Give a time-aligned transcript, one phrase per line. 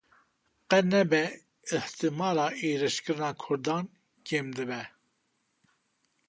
[0.69, 1.21] Qe nebe
[1.75, 3.85] ihtimala êrîşkirina Kurdan
[4.25, 4.81] kêm dibe.